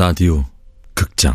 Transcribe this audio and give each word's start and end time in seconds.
라디오 0.00 0.42
극장. 0.94 1.34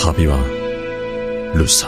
바비와 0.00 0.36
루사 1.54 1.86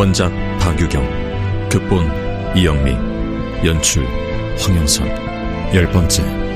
원작 0.00 0.32
박유경 0.58 1.68
극본 1.68 2.56
이영미 2.56 2.92
연출 3.66 4.06
황영선. 4.58 5.06
열 5.74 5.90
번째 5.92 6.49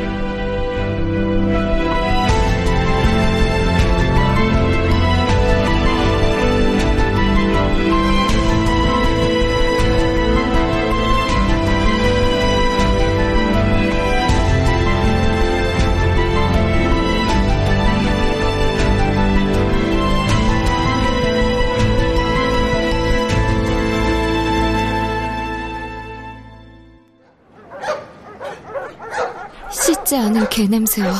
씻지 29.84 30.16
않은 30.16 30.48
개 30.48 30.66
냄새와 30.66 31.12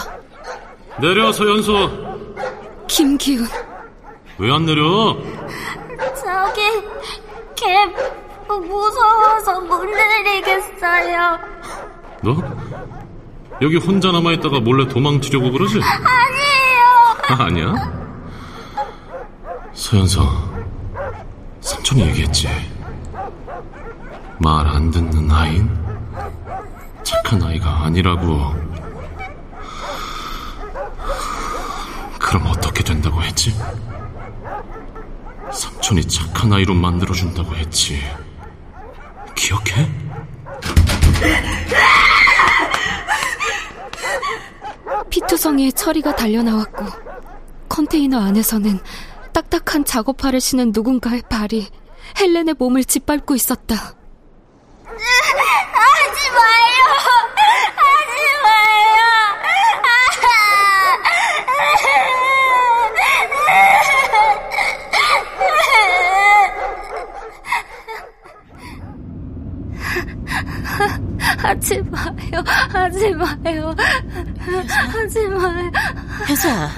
내려 1.01 1.31
서 1.33 1.47
연소. 1.47 1.91
김기훈 2.87 3.47
왜 4.39 4.51
안 4.51 4.65
내려? 4.65 4.83
저기 6.17 6.63
개 7.55 7.87
무서워서 8.49 9.61
못 9.61 9.85
내리겠어요. 9.85 11.39
너? 12.23 12.37
여기 13.61 13.77
혼자 13.77 14.11
남아있다가 14.13 14.61
몰래 14.61 14.89
도망치려고 14.89 15.51
그러지? 15.53 15.81
아니에요. 15.83 17.75
아니야? 17.75 17.75
서연서, 19.75 20.23
삼촌이 21.61 22.01
얘기했지. 22.09 22.49
말 24.39 24.67
안 24.67 24.91
듣는 24.91 25.31
아인? 25.31 25.84
착한 27.35 27.43
아이가 27.43 27.85
아니라고. 27.85 28.55
그럼 32.21 32.47
어떻게 32.47 32.85
된다고 32.85 33.21
했지? 33.23 33.53
삼촌이 35.53 36.07
착한 36.07 36.53
아이로 36.53 36.75
만들어준다고 36.75 37.57
했지. 37.57 38.01
기억해? 39.35 39.91
피투성이에 45.11 45.73
처리가 45.73 46.15
달려나왔고 46.15 46.87
컨테이너 47.69 48.21
안에서는 48.21 48.79
딱딱한 49.33 49.85
작업화를 49.85 50.41
신은 50.41 50.71
누군가의 50.73 51.23
발이 51.29 51.69
헬렌의 52.21 52.55
몸을 52.59 52.85
짓밟고 52.85 53.35
있었다. 53.35 53.95
하지 56.15 56.31
마요. 56.31 56.85
하지 57.77 58.43
마요. 58.43 58.75
하지 71.39 71.81
마요. 71.91 72.45
하지 72.71 73.11
마요. 73.15 73.75
하지 74.93 75.27
마요. 75.29 75.71
현수야. 76.27 76.71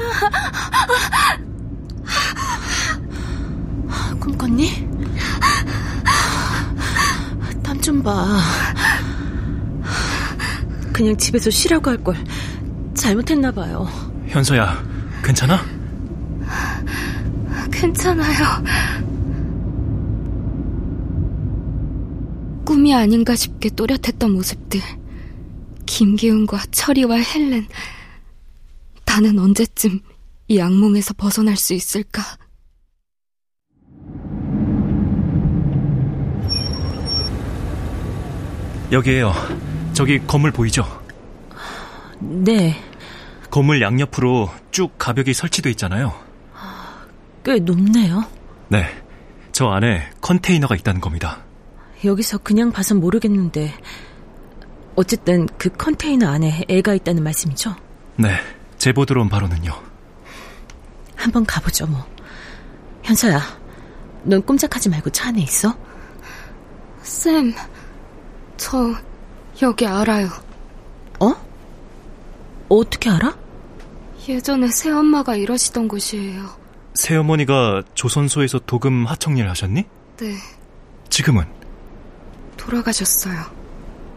꿈꿨니? 4.20 4.86
땀 7.62 7.80
좀 7.80 8.02
봐. 8.02 8.38
그냥 10.92 11.16
집에서 11.16 11.50
쉬라고 11.50 11.90
할 11.90 12.02
걸 12.02 12.16
잘못했나 12.94 13.52
봐요. 13.52 13.86
현서야, 14.28 14.82
괜찮아? 15.22 15.60
괜찮아요. 17.70 18.44
꿈이 22.66 22.93
아닌가 22.93 23.37
싶게 23.37 23.71
또렷했던 23.71 24.32
모습들. 24.32 24.81
김기훈과 25.87 26.66
철이와 26.72 27.16
헬렌. 27.16 27.66
나는 29.06 29.38
언제쯤 29.38 30.00
이 30.49 30.60
악몽에서 30.60 31.15
벗어날 31.15 31.56
수 31.56 31.72
있을까? 31.75 32.22
여기에요. 38.91 39.33
저기 39.94 40.19
건물 40.27 40.50
보이죠? 40.50 40.84
네, 42.21 42.77
건물 43.50 43.81
양옆으로 43.81 44.50
쭉 44.72 44.93
가벽이 44.98 45.33
설치돼 45.34 45.71
있잖아요. 45.71 46.12
꽤 47.44 47.59
높네요. 47.60 48.25
네. 48.69 48.84
저 49.53 49.69
안에 49.69 50.10
컨테이너가 50.21 50.77
있다는 50.77 51.00
겁니다. 51.00 51.45
여기서 52.06 52.38
그냥 52.38 52.72
봐선 52.72 52.98
모르겠는데 52.98 53.74
어쨌든 54.94 55.46
그 55.58 55.68
컨테이너 55.68 56.28
안에 56.28 56.64
애가 56.68 56.94
있다는 56.94 57.22
말씀이죠? 57.22 57.76
네. 58.16 58.30
제보 58.78 59.04
들어온 59.04 59.28
바로는요. 59.28 59.72
한번 61.14 61.44
가보죠, 61.44 61.86
뭐. 61.86 62.06
현서야, 63.02 63.40
넌 64.22 64.42
꼼짝하지 64.42 64.88
말고 64.88 65.10
차 65.10 65.28
안에 65.28 65.40
있어? 65.42 65.76
쌤, 67.02 67.52
저 68.56 68.94
여기 69.62 69.86
알아요. 69.86 70.28
어? 71.20 71.34
어떻게 72.68 73.10
알아? 73.10 73.36
예전에 74.28 74.68
새엄마가 74.68 75.36
일하시던 75.36 75.88
곳이에요. 75.88 76.48
새어머니가 76.94 77.82
조선소에서 77.94 78.60
도금 78.60 79.06
하청일 79.06 79.48
하셨니? 79.48 79.84
네, 80.16 80.34
지금은? 81.10 81.44
돌아가셨어요. 82.66 83.37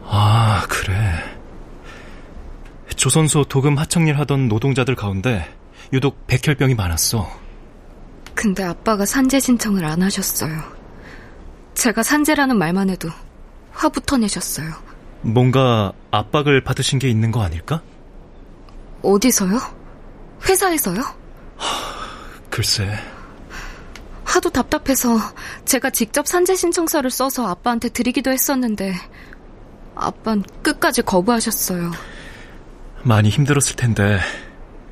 아, 0.03 0.65
그래. 0.67 0.95
조선소 2.95 3.43
도금 3.45 3.77
하청일 3.77 4.17
하던 4.19 4.47
노동자들 4.47 4.95
가운데 4.95 5.45
유독 5.93 6.25
백혈병이 6.27 6.75
많았어. 6.75 7.29
근데 8.33 8.63
아빠가 8.63 9.05
산재 9.05 9.39
신청을 9.39 9.85
안 9.85 10.01
하셨어요. 10.01 10.51
제가 11.75 12.03
산재라는 12.03 12.57
말만 12.57 12.89
해도 12.89 13.09
화부터 13.71 14.17
내셨어요. 14.17 14.71
뭔가 15.21 15.93
압박을 16.11 16.63
받으신 16.63 16.99
게 16.99 17.09
있는 17.09 17.31
거 17.31 17.41
아닐까? 17.41 17.81
어디서요? 19.01 19.59
회사에서요? 20.47 21.01
글쎄. 22.49 22.97
하도 24.29 24.51
답답해서 24.51 25.17
제가 25.65 25.89
직접 25.89 26.27
산재 26.27 26.55
신청서를 26.55 27.09
써서 27.09 27.47
아빠한테 27.47 27.89
드리기도 27.89 28.31
했었는데 28.31 28.93
아빤 29.95 30.43
끝까지 30.61 31.01
거부하셨어요. 31.01 31.91
많이 33.01 33.29
힘들었을 33.29 33.75
텐데 33.75 34.19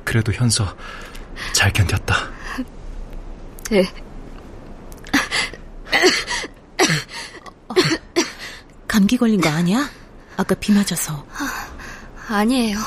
그래도 0.04 0.32
현서 0.32 0.76
잘 1.52 1.72
견뎠다. 1.72 2.14
네. 3.70 3.84
감기 8.88 9.16
걸린 9.16 9.40
거 9.40 9.48
아니야? 9.48 9.88
아까 10.36 10.54
비 10.56 10.72
맞아서. 10.72 11.24
아니에요. 12.28 12.78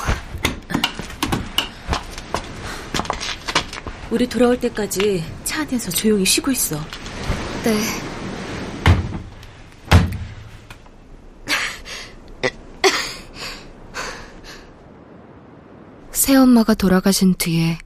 우리 4.11 4.27
돌아올 4.27 4.59
때까지 4.59 5.23
차 5.45 5.61
안에서 5.61 5.89
조용히 5.89 6.25
쉬고 6.25 6.51
있어. 6.51 6.77
네. 7.63 7.79
새엄마가 16.11 16.73
돌아가신 16.73 17.35
뒤에 17.35 17.77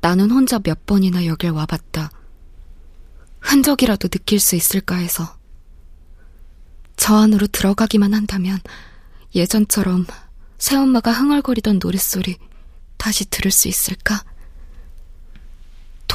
나는 0.00 0.30
혼자 0.30 0.60
몇 0.60 0.86
번이나 0.86 1.26
여길 1.26 1.50
와봤다. 1.50 2.12
흔적이라도 3.40 4.06
느낄 4.06 4.38
수 4.38 4.54
있을까 4.54 4.94
해서. 4.94 5.36
저 6.96 7.16
안으로 7.16 7.48
들어가기만 7.48 8.14
한다면 8.14 8.60
예전처럼 9.34 10.06
새엄마가 10.58 11.10
흥얼거리던 11.10 11.80
노랫소리 11.82 12.36
다시 12.96 13.28
들을 13.28 13.50
수 13.50 13.66
있을까? 13.66 14.22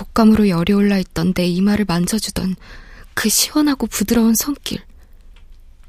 독감으로 0.03 0.49
열이 0.49 0.73
올라 0.73 0.97
있던 0.97 1.33
내 1.33 1.45
이마를 1.45 1.85
만져주던 1.85 2.55
그 3.13 3.29
시원하고 3.29 3.87
부드러운 3.87 4.35
손길 4.35 4.81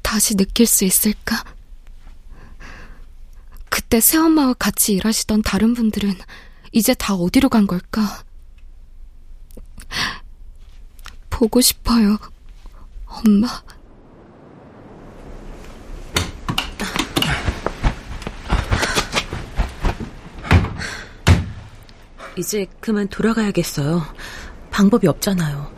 다시 0.01 0.35
느낄 0.35 0.65
수 0.67 0.85
있을까? 0.85 1.43
그때 3.69 3.99
새엄마와 3.99 4.53
같이 4.53 4.93
일하시던 4.93 5.41
다른 5.41 5.73
분들은 5.73 6.13
이제 6.71 6.93
다 6.93 7.13
어디로 7.13 7.49
간 7.49 7.67
걸까? 7.67 8.23
보고 11.29 11.59
싶어요, 11.59 12.17
엄마. 13.05 13.63
이제 22.37 22.65
그만 22.79 23.07
돌아가야겠어요. 23.07 24.01
방법이 24.71 25.07
없잖아요. 25.07 25.73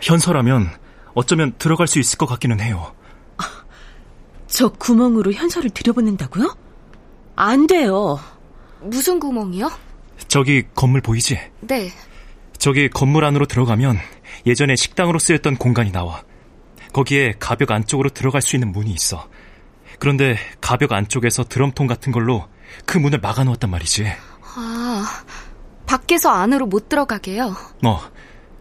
현서라면 0.00 0.70
어쩌면 1.14 1.52
들어갈 1.58 1.86
수 1.86 1.98
있을 2.00 2.18
것 2.18 2.26
같기는 2.26 2.60
해요. 2.60 2.94
저 4.48 4.68
구멍으로 4.68 5.32
현서를 5.32 5.70
들여보낸다고요? 5.70 6.56
안 7.36 7.66
돼요. 7.66 8.18
무슨 8.80 9.20
구멍이요? 9.20 9.70
저기 10.28 10.64
건물 10.74 11.00
보이지? 11.00 11.38
네. 11.60 11.90
저기 12.58 12.88
건물 12.88 13.24
안으로 13.24 13.46
들어가면 13.46 13.98
예전에 14.46 14.76
식당으로 14.76 15.18
쓰였던 15.18 15.56
공간이 15.56 15.92
나와. 15.92 16.22
거기에 16.92 17.34
가벽 17.38 17.70
안쪽으로 17.70 18.10
들어갈 18.10 18.42
수 18.42 18.56
있는 18.56 18.72
문이 18.72 18.90
있어. 18.92 19.28
그런데 19.98 20.36
가벽 20.60 20.92
안쪽에서 20.92 21.44
드럼통 21.44 21.86
같은 21.86 22.12
걸로 22.12 22.46
그 22.86 22.98
문을 22.98 23.20
막아놓았단 23.20 23.70
말이지. 23.70 24.06
아, 24.56 25.22
밖에서 25.86 26.30
안으로 26.30 26.66
못 26.66 26.88
들어가게요? 26.88 27.54
어, 27.84 28.00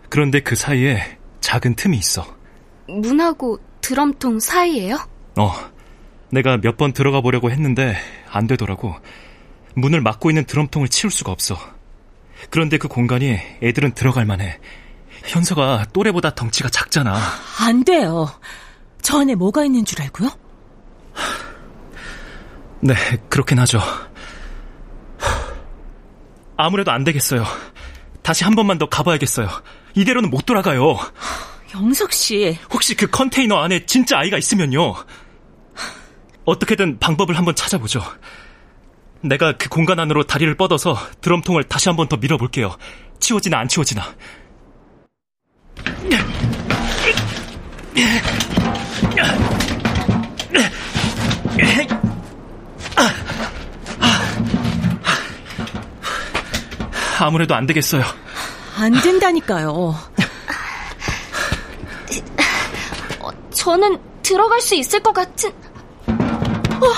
그런데 0.09 0.39
그 0.41 0.55
사이에 0.55 1.17
작은 1.41 1.75
틈이 1.75 1.97
있어. 1.97 2.25
문하고 2.87 3.59
드럼통 3.81 4.39
사이에요? 4.39 4.97
어, 5.37 5.53
내가 6.31 6.57
몇 6.57 6.77
번 6.77 6.93
들어가 6.93 7.21
보려고 7.21 7.51
했는데 7.51 7.95
안 8.29 8.47
되더라고. 8.47 8.95
문을 9.75 10.01
막고 10.01 10.29
있는 10.29 10.45
드럼통을 10.45 10.87
치울 10.89 11.11
수가 11.11 11.31
없어. 11.31 11.57
그런데 12.49 12.77
그 12.77 12.87
공간이 12.87 13.37
애들은 13.63 13.93
들어갈 13.93 14.25
만해. 14.25 14.59
현서가 15.25 15.85
또래보다 15.93 16.33
덩치가 16.35 16.69
작잖아. 16.69 17.17
안 17.61 17.83
돼요. 17.83 18.27
저 19.01 19.19
안에 19.21 19.35
뭐가 19.35 19.63
있는 19.65 19.85
줄 19.85 20.01
알고요? 20.01 20.29
네, 22.81 22.93
그렇긴 23.29 23.59
하죠. 23.59 23.79
아무래도 26.57 26.91
안 26.91 27.03
되겠어요. 27.03 27.43
다시 28.21 28.43
한 28.43 28.55
번만 28.55 28.77
더 28.77 28.87
가봐야겠어요. 28.87 29.47
이대로는 29.95 30.29
못 30.29 30.45
돌아가요. 30.45 30.97
영석 31.73 32.11
씨. 32.13 32.57
혹시 32.71 32.95
그 32.95 33.07
컨테이너 33.07 33.57
안에 33.57 33.85
진짜 33.85 34.19
아이가 34.19 34.37
있으면요. 34.37 34.93
어떻게든 36.45 36.99
방법을 36.99 37.37
한번 37.37 37.55
찾아보죠. 37.55 38.01
내가 39.21 39.57
그 39.57 39.69
공간 39.69 39.99
안으로 39.99 40.23
다리를 40.23 40.55
뻗어서 40.57 40.97
드럼통을 41.21 41.63
다시 41.65 41.89
한 41.89 41.95
번 41.95 42.07
더 42.09 42.17
밀어볼게요. 42.17 42.75
치워지나 43.19 43.59
안 43.59 43.67
치워지나. 43.67 44.03
아무래도 57.25 57.55
안 57.55 57.65
되겠어요. 57.65 58.03
안 58.77 58.91
된다니까요. 59.01 59.95
저는 63.53 63.99
들어갈 64.23 64.59
수 64.61 64.75
있을 64.75 65.01
것 65.01 65.13
같은. 65.13 65.49
어, 65.49 66.93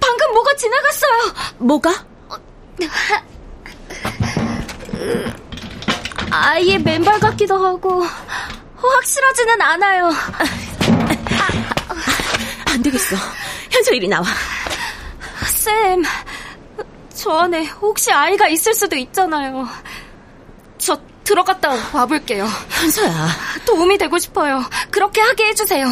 방금 0.00 0.32
뭐가 0.32 0.54
지나갔어요. 0.56 1.12
뭐가? 1.58 2.04
아이의 6.30 6.78
맨발 6.80 7.20
같기도 7.20 7.64
하고 7.64 8.04
확실하지는 8.76 9.60
않아요. 9.60 10.10
안 12.66 12.82
되겠어. 12.82 13.16
현서 13.70 13.92
이리 13.92 14.08
나와. 14.08 14.24
쌤, 15.46 16.02
저 17.22 17.30
안에 17.30 17.66
혹시 17.80 18.10
아이가 18.10 18.48
있을 18.48 18.74
수도 18.74 18.96
있잖아요. 18.96 19.68
저 20.76 20.98
들어갔다 21.22 21.70
와볼게요. 21.92 22.44
현서야. 22.68 23.28
도움이 23.64 23.96
되고 23.96 24.18
싶어요. 24.18 24.64
그렇게 24.90 25.20
하게 25.20 25.44
해주세요. 25.50 25.86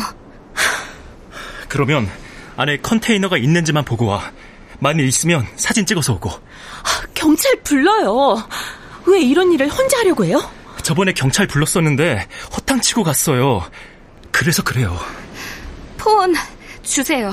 그러면 1.69 2.11
안에 2.57 2.79
컨테이너가 2.79 3.39
있는지만 3.39 3.85
보고 3.85 4.07
와. 4.07 4.33
만일 4.81 5.07
있으면 5.07 5.47
사진 5.55 5.87
찍어서 5.87 6.15
오고. 6.15 6.33
경찰 7.15 7.55
불러요. 7.63 8.45
왜 9.07 9.21
이런 9.21 9.53
일을 9.53 9.69
혼자 9.69 9.99
하려고 9.99 10.25
해요? 10.25 10.43
저번에 10.83 11.13
경찰 11.13 11.47
불렀었는데 11.47 12.27
허탕치고 12.57 13.05
갔어요. 13.05 13.71
그래서 14.33 14.65
그래요. 14.65 14.99
폰 15.97 16.35
주세요. 16.83 17.31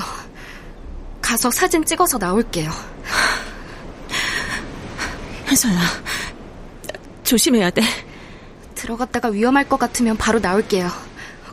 가서 1.20 1.50
사진 1.50 1.84
찍어서 1.84 2.16
나올게요. 2.18 2.70
현서야. 5.48 5.80
조심해야 7.24 7.70
돼. 7.70 7.82
들어갔다가 8.74 9.28
위험할 9.28 9.68
것 9.68 9.78
같으면 9.78 10.16
바로 10.16 10.38
나올게요. 10.40 10.90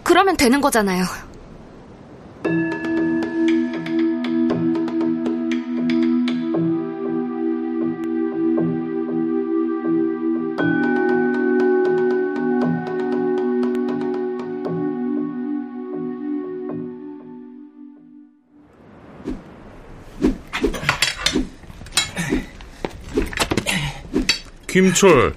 그러면 0.04 0.38
되는 0.38 0.62
거잖아요. 0.62 1.06
김철, 24.76 25.34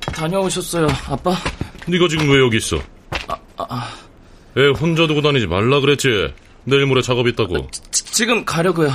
다녀오셨어요, 0.00 0.86
아빠? 1.06 1.34
네가 1.86 2.08
지금 2.08 2.30
왜 2.30 2.38
여기 2.38 2.56
있어? 2.56 2.78
애 4.56 4.68
혼자 4.80 5.06
두고 5.06 5.20
다니지 5.20 5.46
말라 5.46 5.80
그랬지. 5.80 6.32
내일 6.64 6.86
모레 6.86 7.02
작업 7.02 7.28
있다고. 7.28 7.68
지, 7.90 8.24
금 8.24 8.42
가려고요. 8.42 8.88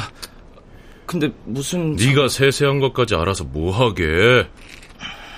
근데 1.06 1.32
무슨 1.46 1.96
네가 1.98 2.30
세세한 2.30 2.80
것까지 2.80 3.14
알아서 3.14 3.44
뭐 3.44 3.72
하게? 3.72 4.48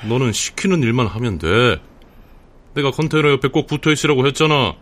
너는 0.07 0.31
시키는 0.31 0.81
일만 0.81 1.07
하면 1.07 1.37
돼. 1.37 1.81
내가 2.75 2.89
컨테이너 2.89 3.31
옆에 3.31 3.49
꼭 3.49 3.67
붙어 3.67 3.91
있으라고 3.91 4.25
했잖아. 4.27 4.75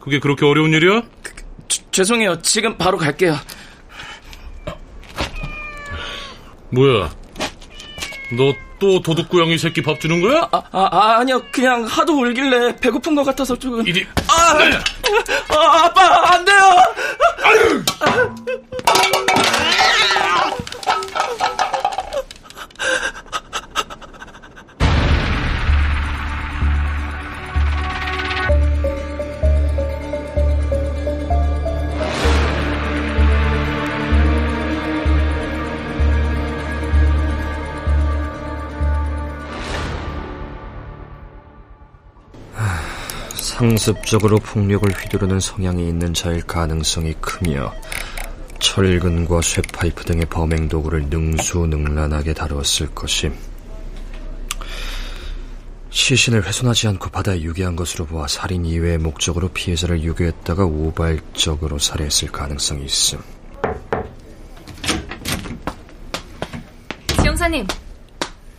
그게 0.00 0.18
그렇게 0.18 0.44
어려운 0.46 0.72
일이야? 0.72 1.04
지, 1.68 1.84
죄송해요. 1.92 2.42
지금 2.42 2.76
바로 2.76 2.98
갈게요. 2.98 3.36
뭐야? 6.70 7.19
너 8.36 8.70
또 8.80 9.00
도둑구양이 9.02 9.58
새끼 9.58 9.82
밥 9.82 10.00
주는 10.00 10.20
거야? 10.20 10.48
아, 10.50 10.62
아, 10.72 11.18
아니요. 11.18 11.40
그냥 11.52 11.84
하도 11.84 12.14
울길래 12.18 12.76
배고픈 12.76 13.14
것 13.14 13.22
같아서 13.22 13.54
조금. 13.56 13.86
이리. 13.86 14.04
아, 14.26 15.54
아 15.54 15.84
아빠 15.84 16.32
안 16.34 16.44
돼요. 16.44 16.56
상습적으로 43.60 44.38
폭력을 44.38 44.90
휘두르는 44.90 45.38
성향이 45.38 45.86
있는 45.86 46.14
자일 46.14 46.40
가능성이 46.40 47.12
크며 47.20 47.74
철근과 48.58 49.42
쇠파이프 49.42 50.02
등의 50.06 50.24
범행 50.30 50.70
도구를 50.70 51.10
능수능란하게 51.10 52.32
다루었을 52.32 52.94
것임. 52.94 53.34
시신을 55.90 56.46
훼손하지 56.46 56.88
않고 56.88 57.10
바다에 57.10 57.42
유기한 57.42 57.76
것으로 57.76 58.06
보아 58.06 58.28
살인 58.28 58.64
이외의 58.64 58.96
목적으로 58.96 59.48
피해자를 59.48 60.02
유괴했다가 60.04 60.64
우발적으로 60.64 61.78
살해했을 61.78 62.32
가능성이 62.32 62.86
있음. 62.86 63.18
지영사님, 67.20 67.66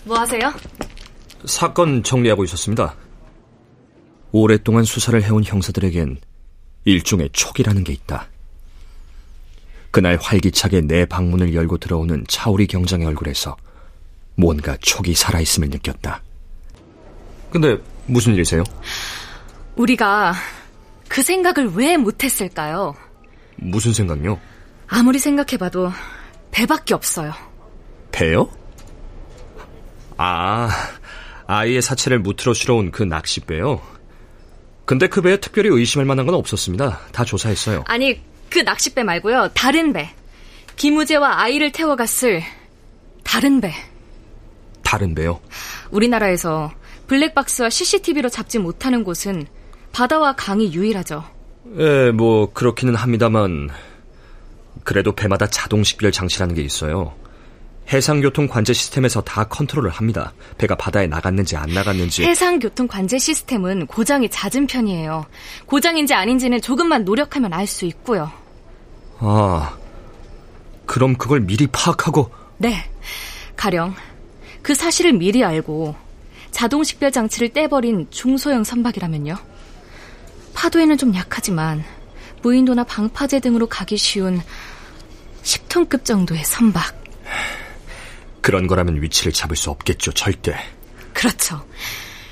뭐 0.03 0.19
하세요? 0.19 0.53
사건 1.45 2.03
정리하고 2.03 2.43
있었습니다. 2.43 2.93
오랫동안 4.31 4.83
수사를 4.83 5.21
해온 5.21 5.43
형사들에겐 5.43 6.17
일종의 6.85 7.29
촉이라는 7.33 7.83
게 7.83 7.93
있다. 7.93 8.27
그날 9.91 10.17
활기차게 10.21 10.81
내 10.81 11.05
방문을 11.05 11.53
열고 11.53 11.77
들어오는 11.77 12.25
차오리 12.27 12.65
경장의 12.67 13.05
얼굴에서 13.07 13.57
뭔가 14.35 14.77
촉이 14.77 15.13
살아있음을 15.13 15.69
느꼈다. 15.69 16.21
근데 17.51 17.77
무슨 18.05 18.33
일이세요? 18.33 18.63
우리가 19.75 20.33
그 21.09 21.21
생각을 21.21 21.73
왜 21.73 21.97
못했을까요? 21.97 22.95
무슨 23.57 23.93
생각요? 23.93 24.39
아무리 24.87 25.19
생각해봐도 25.19 25.91
배밖에 26.51 26.93
없어요. 26.93 27.33
배요? 28.11 28.49
아, 30.17 30.69
아이의 31.47 31.81
사체를 31.81 32.19
무트로 32.19 32.53
실어온 32.53 32.91
그 32.91 33.03
낚싯배요? 33.03 33.81
근데 34.91 35.07
그 35.07 35.21
배에 35.21 35.37
특별히 35.37 35.69
의심할 35.69 36.05
만한 36.05 36.25
건 36.25 36.35
없었습니다. 36.35 36.99
다 37.13 37.23
조사했어요. 37.23 37.85
아니, 37.87 38.19
그 38.49 38.59
낚싯배 38.59 39.03
말고요. 39.03 39.51
다른 39.53 39.93
배. 39.93 40.09
김우재와 40.75 41.43
아이를 41.43 41.71
태워갔을 41.71 42.43
다른 43.23 43.61
배. 43.61 43.71
다른 44.83 45.15
배요? 45.15 45.39
우리나라에서 45.91 46.73
블랙박스와 47.07 47.69
CCTV로 47.69 48.27
잡지 48.27 48.59
못하는 48.59 49.05
곳은 49.05 49.47
바다와 49.93 50.35
강이 50.35 50.73
유일하죠. 50.73 51.23
예, 51.77 52.11
뭐 52.11 52.51
그렇기는 52.51 52.93
합니다만 52.93 53.69
그래도 54.83 55.13
배마다 55.13 55.47
자동 55.47 55.85
식별 55.85 56.11
장치라는 56.11 56.53
게 56.53 56.63
있어요. 56.63 57.13
해상교통 57.91 58.47
관제 58.47 58.73
시스템에서 58.73 59.21
다 59.21 59.43
컨트롤을 59.43 59.89
합니다. 59.89 60.33
배가 60.57 60.75
바다에 60.75 61.07
나갔는지 61.07 61.57
안 61.57 61.69
나갔는지. 61.73 62.23
해상교통 62.23 62.87
관제 62.87 63.17
시스템은 63.17 63.87
고장이 63.87 64.29
잦은 64.29 64.67
편이에요. 64.67 65.25
고장인지 65.65 66.13
아닌지는 66.13 66.61
조금만 66.61 67.03
노력하면 67.03 67.53
알 67.53 67.67
수 67.67 67.85
있고요. 67.85 68.31
아, 69.19 69.77
그럼 70.85 71.15
그걸 71.15 71.41
미리 71.41 71.67
파악하고. 71.67 72.31
네. 72.57 72.89
가령 73.55 73.93
그 74.61 74.73
사실을 74.73 75.13
미리 75.13 75.43
알고 75.43 75.95
자동 76.51 76.83
식별 76.83 77.11
장치를 77.11 77.49
떼버린 77.49 78.07
중소형 78.09 78.63
선박이라면요. 78.63 79.35
파도에는 80.53 80.97
좀 80.97 81.13
약하지만 81.15 81.83
무인도나 82.41 82.83
방파제 82.83 83.39
등으로 83.39 83.67
가기 83.67 83.97
쉬운 83.97 84.41
10톤급 85.43 86.05
정도의 86.05 86.43
선박. 86.43 87.01
그런 88.41 88.67
거라면 88.67 89.01
위치를 89.01 89.31
잡을 89.31 89.55
수 89.55 89.69
없겠죠, 89.69 90.11
절대. 90.13 90.55
그렇죠. 91.13 91.63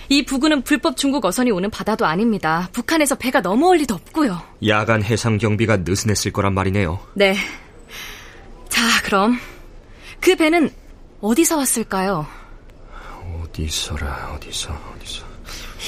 이 0.10 0.26
부근은 0.26 0.64
불법 0.64 0.98
중국 0.98 1.24
어선이 1.24 1.52
오는 1.52 1.70
바다도 1.70 2.06
아닙니다. 2.06 2.68
북한에서 2.72 3.16
배가 3.16 3.42
넘어올 3.42 3.78
리도 3.78 3.94
없고요. 3.94 4.42
야간 4.68 5.04
해상 5.04 5.38
경비가 5.38 5.78
느슨했을 5.78 6.32
거란 6.32 6.56
말이네요. 6.56 7.00
네. 7.14 7.36
자, 8.70 8.82
그럼 9.04 9.40
그 10.20 10.36
배는 10.36 10.72
어디서 11.22 11.58
왔을까요? 11.58 12.26
어디서라, 13.44 14.32
어디서, 14.36 14.74
어디서. 14.96 15.26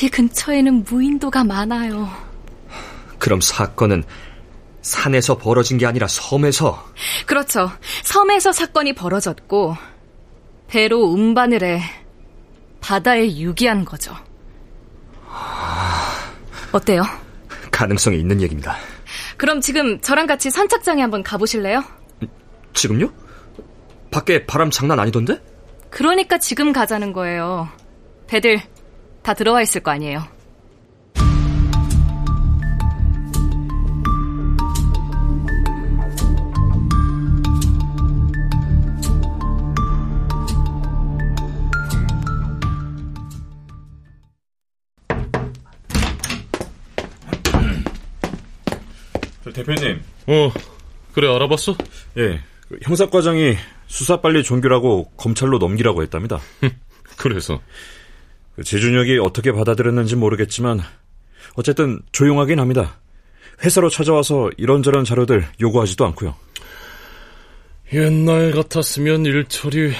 이 0.03 0.09
근처에는 0.09 0.83
무인도가 0.83 1.43
많아요. 1.43 2.09
그럼 3.17 3.41
사건은 3.41 4.03
산에서 4.81 5.37
벌어진 5.37 5.77
게 5.77 5.85
아니라 5.85 6.07
섬에서. 6.07 6.91
그렇죠. 7.25 7.71
섬에서 8.03 8.51
사건이 8.51 8.93
벌어졌고 8.93 9.77
배로 10.71 11.01
운반을 11.01 11.63
해 11.63 11.81
바다에 12.79 13.37
유기한 13.37 13.83
거죠. 13.83 14.15
어때요? 16.71 17.03
가능성이 17.69 18.19
있는 18.19 18.41
얘기입니다. 18.41 18.77
그럼 19.35 19.59
지금 19.59 19.99
저랑 19.99 20.27
같이 20.27 20.49
선착장에 20.49 21.01
한번 21.01 21.23
가보실래요? 21.23 21.83
지금요? 22.73 23.11
밖에 24.11 24.45
바람 24.45 24.71
장난 24.71 24.97
아니던데? 24.97 25.41
그러니까 25.89 26.37
지금 26.37 26.71
가자는 26.71 27.11
거예요. 27.11 27.67
배들 28.27 28.61
다 29.23 29.33
들어와 29.33 29.61
있을 29.61 29.83
거 29.83 29.91
아니에요. 29.91 30.23
대표님. 49.53 50.01
어, 50.27 50.51
그래 51.13 51.33
알아봤어? 51.33 51.75
예, 52.17 52.41
그 52.67 52.79
형사과장이 52.83 53.55
수사 53.87 54.21
빨리 54.21 54.43
종결하고 54.43 55.11
검찰로 55.17 55.57
넘기라고 55.57 56.01
했답니다. 56.03 56.39
그래서 57.17 57.61
그 58.55 58.63
재준혁이 58.63 59.19
어떻게 59.19 59.51
받아들였는지 59.51 60.15
모르겠지만 60.15 60.81
어쨌든 61.55 62.01
조용하긴 62.11 62.59
합니다. 62.59 62.99
회사로 63.63 63.89
찾아와서 63.89 64.49
이런저런 64.57 65.03
자료들 65.03 65.45
요구하지도 65.59 66.05
않고요. 66.05 66.35
옛날 67.93 68.51
같았으면 68.51 69.25
일처리 69.25 69.93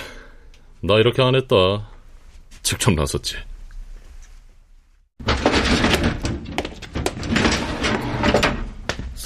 나 0.81 0.95
이렇게 0.95 1.21
안 1.21 1.35
했다. 1.35 1.55
직접 2.63 2.93
나섰지. 2.93 3.35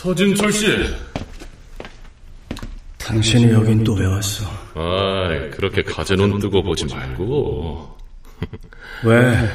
서진철 0.10 0.52
씨. 0.52 0.68
당신이 3.00 3.52
여긴 3.52 3.84
또 3.84 3.94
왜 3.96 4.06
왔어? 4.06 4.46
아이, 4.76 5.50
그렇게 5.52 5.82
가재눈 5.82 6.38
뜨고 6.40 6.62
보지 6.62 6.86
말고. 6.86 7.98
왜? 9.04 9.50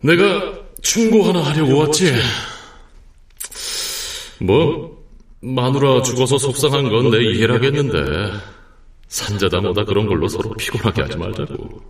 내가 0.00 0.52
충고 0.82 1.22
하나 1.22 1.40
하려고 1.44 1.78
왔지. 1.78 2.12
뭐, 4.40 5.00
마누라 5.40 6.02
죽어서 6.02 6.38
속상한 6.38 6.88
건 6.88 7.10
내 7.10 7.22
이해를 7.22 7.54
하겠는데, 7.54 8.32
산자다 9.08 9.60
뭐다 9.60 9.84
그런 9.84 10.06
걸로 10.06 10.26
서로 10.26 10.52
피곤하게 10.54 11.02
하지 11.02 11.16
말자고. 11.16 11.82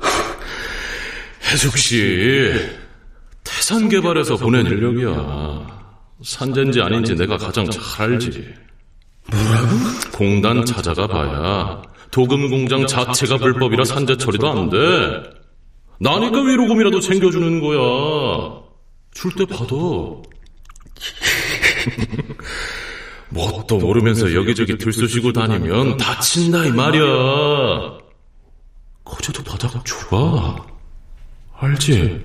해숙 1.50 1.78
씨, 1.78 2.52
태산 3.44 3.88
개발에서 3.88 4.36
보낸 4.36 4.66
인력이야. 4.66 5.85
산재인지 6.22 6.80
아닌지 6.80 7.14
내가 7.14 7.36
가장 7.36 7.68
잘 7.70 8.12
알지. 8.12 8.54
뭐라고? 9.30 9.68
공단 10.12 10.64
찾아가 10.64 11.06
봐야 11.06 11.82
도금 12.10 12.48
공장 12.48 12.86
자체가 12.86 13.36
불법이라 13.38 13.84
산재 13.84 14.16
처리도 14.16 14.48
안 14.50 14.70
돼. 14.70 14.76
나니까 15.98 16.40
위로금이라도 16.42 17.00
챙겨주는 17.00 17.60
거야. 17.60 18.60
줄 19.12 19.32
때 19.34 19.44
받아. 19.46 19.74
뭣도 23.30 23.78
모르면서 23.78 24.32
여기저기 24.34 24.78
들쑤시고 24.78 25.32
다니면 25.32 25.96
다친다 25.96 26.64
이 26.64 26.70
말이야. 26.70 27.02
거제도 29.04 29.42
바다가 29.42 29.82
좁아. 29.84 30.56
알지? 31.58 32.24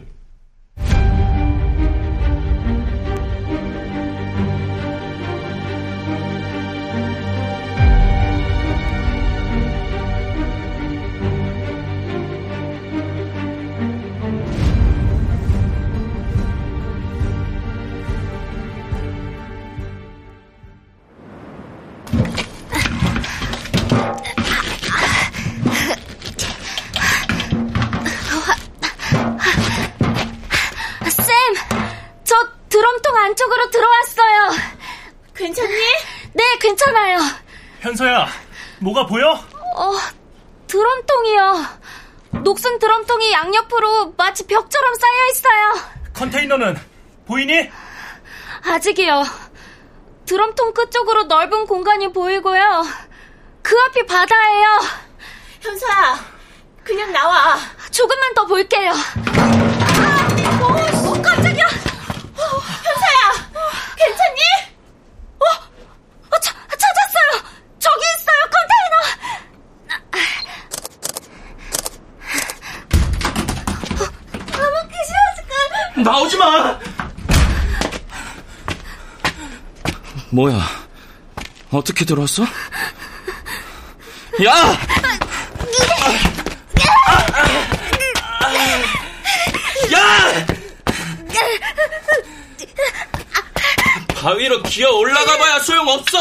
안쪽으로 33.24 33.70
들어왔어요. 33.70 34.50
괜찮니? 35.36 35.76
네, 36.34 36.58
괜찮아요. 36.60 37.20
현서야, 37.82 38.28
뭐가 38.80 39.06
보여? 39.06 39.32
어, 39.76 39.98
드럼통이요. 40.68 41.66
녹슨 42.44 42.80
드럼통이 42.80 43.32
양옆으로 43.32 44.14
마치 44.18 44.46
벽처럼 44.48 44.94
쌓여 44.96 45.26
있어요. 45.32 45.74
컨테이너는 46.14 46.78
보이니? 47.26 47.70
아직이요. 48.64 49.24
드럼통 50.26 50.74
끝쪽으로 50.74 51.24
넓은 51.24 51.66
공간이 51.66 52.12
보이고요. 52.14 52.84
그 53.62 53.76
앞이 53.88 54.06
바다예요. 54.06 54.80
현서야, 55.62 56.20
그냥 56.84 57.12
나와. 57.12 57.58
조금만 57.92 58.34
더 58.34 58.46
볼게요. 58.46 58.92
아, 58.92 60.28
어, 60.62 60.66
어, 61.10 61.22
깜짝이야. 61.22 61.66
어, 61.66 62.44
현서야, 62.84 63.52
괜찮니? 63.98 64.42
어, 65.40 65.46
어 66.32 66.40
차, 66.40 66.54
찾았어요. 66.70 67.44
저기 67.80 68.02
있어요, 68.18 68.42
컨테이너. 68.52 68.96
아무기 74.54 74.96
싫어질까? 75.06 75.54
나오지 76.04 76.38
마. 76.38 76.80
뭐야? 80.32 80.60
어떻게 81.72 82.06
들어왔어? 82.06 82.44
야! 84.46 84.78
야! 89.94 90.46
바위로 94.16 94.62
기어 94.64 94.92
올라가 94.92 95.38
봐야 95.38 95.60
소용없어! 95.60 96.18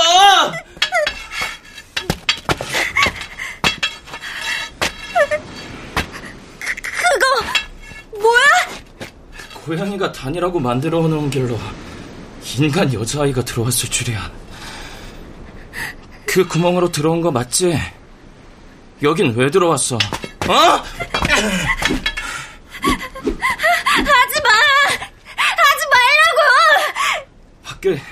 그거 6.83 7.45
뭐야? 8.21 8.41
고양이가 9.71 10.11
다니라고 10.11 10.59
만들어 10.59 11.07
놓은 11.07 11.31
길로 11.31 11.57
인간 12.59 12.93
여자아이가 12.93 13.45
들어왔을 13.45 13.89
줄이야. 13.89 14.29
그 16.27 16.45
구멍으로 16.49 16.91
들어온 16.91 17.21
거 17.21 17.31
맞지? 17.31 17.79
여긴 19.01 19.33
왜 19.37 19.49
들어왔어? 19.49 19.95
어? 19.95 20.53
하지 20.53 20.83
마! 24.43 24.51
하지 25.37 25.87
말라고! 25.93 26.41
밖에 27.63 28.03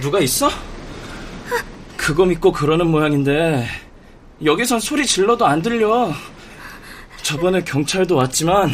누가 0.00 0.20
있어? 0.20 0.48
그거 1.98 2.24
믿고 2.24 2.50
그러는 2.50 2.86
모양인데 2.86 3.68
여기선 4.42 4.80
소리 4.80 5.04
질러도 5.04 5.44
안 5.44 5.60
들려. 5.60 6.14
저번에 7.22 7.62
경찰도 7.62 8.16
왔지만 8.16 8.70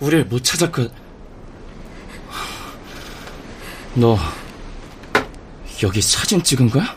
우릴 0.00 0.24
못 0.24 0.42
찾았거든. 0.42 1.01
너 3.94 4.18
여기 5.82 6.00
사진 6.00 6.42
찍은 6.42 6.70
거야? 6.70 6.96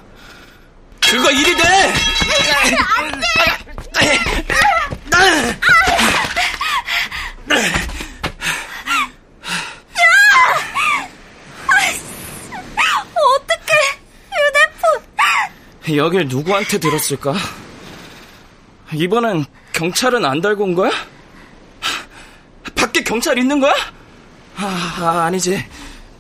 그거 1.02 1.30
일이 1.32 1.56
돼! 1.56 1.94
어떡해. 13.18 13.98
여길 15.98 16.28
누구한테 16.28 16.78
들었을까? 16.80 17.36
이번엔 18.94 19.46
경찰은 19.74 20.26
안 20.26 20.42
달고 20.42 20.64
온 20.64 20.76
거야? 20.76 20.92
밖에 22.76 23.04
경찰 23.04 23.38
있는 23.38 23.60
거야? 23.60 23.74
아, 24.56 24.96
아, 25.00 25.26
아니지. 25.26 25.64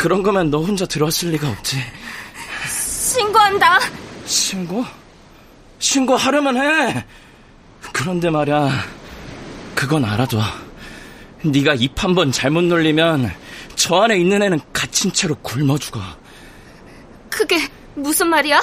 그런 0.05 0.21
거면 0.21 0.51
너 0.51 0.59
혼자 0.59 0.85
들어왔을 0.85 1.31
리가 1.31 1.49
없지. 1.49 1.77
신고한다. 2.69 3.79
신고? 4.27 4.85
신고하려면 5.79 6.57
해. 6.57 7.03
그런데 7.91 8.29
말야, 8.29 8.69
그건 9.73 10.05
알아둬. 10.05 10.39
네가 11.43 11.73
입 11.73 11.95
한 11.97 12.13
번 12.13 12.31
잘못 12.31 12.65
놀리면 12.65 13.33
저 13.75 14.03
안에 14.03 14.19
있는 14.19 14.43
애는 14.43 14.59
갇힌 14.71 15.11
채로 15.11 15.33
굶어 15.41 15.75
죽어. 15.79 15.99
그게 17.27 17.67
무슨 17.95 18.27
말이야? 18.29 18.61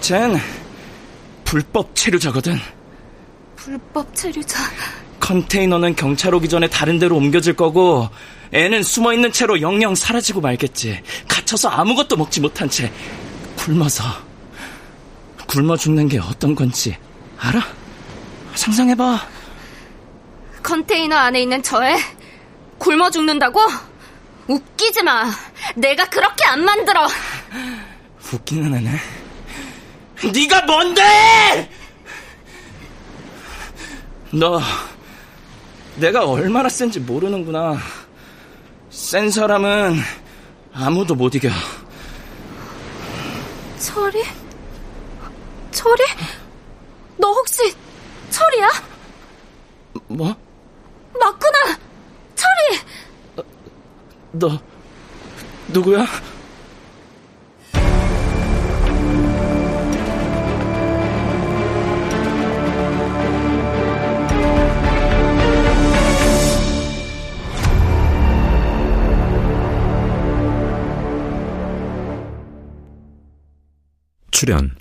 쟨 0.00 0.36
불법 1.44 1.94
체류자거든. 1.94 2.58
불법 3.54 4.12
체류자. 4.16 4.58
컨테이너는 5.20 5.94
경찰 5.94 6.34
오기 6.34 6.48
전에 6.48 6.66
다른 6.68 6.98
데로 6.98 7.14
옮겨질 7.18 7.54
거고 7.54 8.08
애는 8.52 8.82
숨어 8.82 9.12
있는 9.12 9.32
채로 9.32 9.60
영영 9.60 9.94
사라지고 9.94 10.40
말겠지. 10.40 11.02
갇혀서 11.28 11.68
아무것도 11.68 12.16
먹지 12.16 12.40
못한 12.40 12.68
채 12.68 12.92
굶어서 13.56 14.04
굶어 15.46 15.76
죽는 15.76 16.08
게 16.08 16.18
어떤 16.18 16.54
건지 16.54 16.96
알아? 17.38 17.60
상상해봐. 18.54 19.28
컨테이너 20.62 21.16
안에 21.16 21.42
있는 21.42 21.62
저애 21.62 21.96
굶어 22.78 23.10
죽는다고? 23.10 23.60
웃기지 24.48 25.02
마. 25.02 25.30
내가 25.74 26.08
그렇게 26.08 26.44
안 26.44 26.64
만들어. 26.64 27.06
웃기는 28.32 28.74
애네. 28.74 28.90
네가 30.32 30.62
뭔데? 30.62 31.70
너 34.32 34.60
내가 35.96 36.26
얼마나 36.28 36.68
센지 36.68 37.00
모르는구나. 37.00 37.78
센 39.06 39.30
사람은 39.30 40.00
아무도 40.72 41.14
못 41.14 41.32
이겨. 41.36 41.48
철이? 43.78 44.20
철이? 45.70 46.02
너 47.16 47.30
혹시 47.30 47.72
철이야? 48.30 48.68
뭐? 50.08 50.34
맞구나. 51.20 51.78
철이. 52.34 53.46
너 54.32 54.58
누구야? 55.68 56.04
출연 74.38 74.76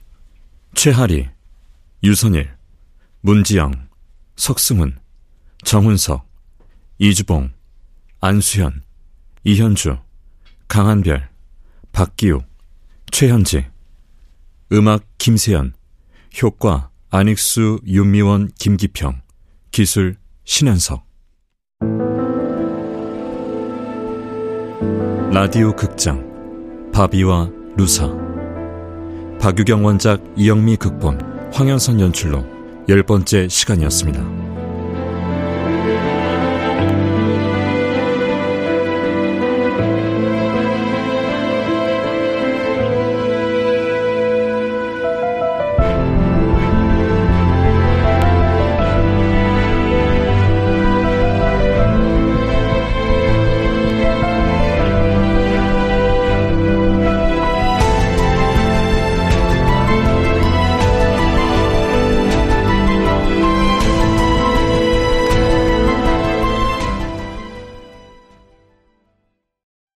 최하리, 0.74 1.30
유선일, 2.04 2.54
문지영, 3.22 3.88
석승훈, 4.36 5.00
정훈석, 5.64 6.28
이주봉, 6.98 7.54
안수현, 8.20 8.84
이현주, 9.46 9.98
강한별, 10.68 11.30
박기욱, 11.94 12.44
최현지 13.12 13.66
음악 14.74 15.06
김세연 15.20 15.74
효과 16.44 16.90
안익수, 17.10 17.80
윤미원, 17.88 18.50
김기평 18.60 19.22
기술 19.72 20.18
신현석. 20.44 21.08
라디오 25.32 25.74
극장 25.74 26.92
바비와 26.92 27.50
루사 27.78 28.25
박유경 29.40 29.86
원작 29.86 30.22
이영미 30.36 30.78
극본 30.78 31.20
황현선 31.54 32.00
연출로 32.00 32.46
열 32.90 33.04
번째 33.04 33.48
시간이었습니다. 33.48 34.55